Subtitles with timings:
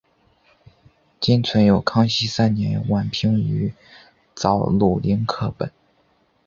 [1.19, 3.71] 今存有康熙三年宛平于
[4.33, 5.71] 藻庐陵刻本。